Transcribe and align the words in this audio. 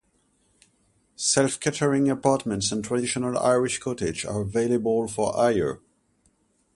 Self-catering 1.15 2.09
apartments 2.09 2.71
and 2.71 2.83
traditional 2.83 3.37
Irish 3.37 3.77
cottages 3.77 4.25
are 4.25 4.41
available 4.41 5.07
for 5.07 5.31
hire. 5.33 5.79